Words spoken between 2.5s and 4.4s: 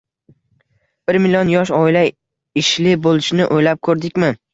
ishli bo‘lishini o‘ylab ko‘rdikmi?